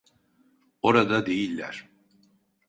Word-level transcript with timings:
Orada 0.81 1.25
değiller. 1.25 1.87